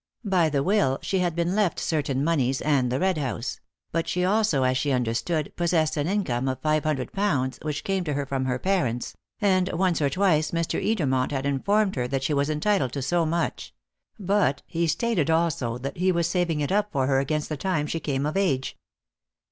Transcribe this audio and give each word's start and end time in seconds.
By 0.25 0.49
the 0.49 0.63
will 0.63 0.97
she 1.03 1.19
had 1.19 1.35
been 1.35 1.53
left 1.55 1.79
certain 1.79 2.23
moneys 2.23 2.59
and 2.59 2.91
the 2.91 2.99
Red 2.99 3.19
House; 3.19 3.59
but 3.91 4.07
she 4.07 4.25
also, 4.25 4.63
as 4.63 4.75
she 4.75 4.91
understood, 4.91 5.53
possessed 5.55 5.95
an 5.95 6.07
income 6.07 6.47
of 6.47 6.59
five 6.59 6.83
hundred 6.85 7.13
pounds, 7.13 7.59
which 7.61 7.83
came 7.83 8.03
to 8.05 8.13
her 8.13 8.25
from 8.25 8.45
her 8.45 8.57
parents, 8.57 9.15
and 9.41 9.69
once 9.71 10.01
or 10.01 10.09
twice 10.09 10.49
Mr. 10.49 10.83
Edermont 10.83 11.29
had 11.31 11.45
informed 11.45 11.95
her 11.97 12.07
that 12.07 12.23
she 12.23 12.33
was 12.33 12.49
entitled 12.49 12.93
to 12.93 13.03
so 13.03 13.27
much; 13.27 13.75
but 14.17 14.63
he 14.65 14.87
stated 14.87 15.29
also 15.29 15.77
that 15.77 15.97
he 15.97 16.11
was 16.11 16.25
saving 16.27 16.61
it 16.61 16.71
up 16.71 16.91
for 16.91 17.05
her 17.05 17.19
against 17.19 17.47
the 17.47 17.55
time 17.55 17.85
she 17.85 17.99
came 17.99 18.25
of 18.25 18.35
age. 18.35 18.75